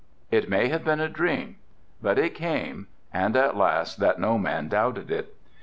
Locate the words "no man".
4.17-4.67